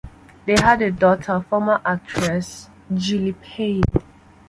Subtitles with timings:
[0.47, 3.83] They had a daughter, former actress Julie Payne.